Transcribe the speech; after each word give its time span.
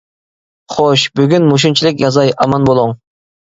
خوش، 0.75 1.03
بۈگۈن 1.19 1.45
مۇشۇنچىلىك 1.51 2.03
يازاي، 2.07 2.35
ئامان 2.47 2.69
بولۇڭ! 2.73 2.99